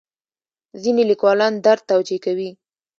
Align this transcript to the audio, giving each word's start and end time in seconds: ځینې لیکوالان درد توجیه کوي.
ځینې 0.81 1.03
لیکوالان 1.11 1.53
درد 1.65 1.81
توجیه 1.91 2.19
کوي. 2.25 2.49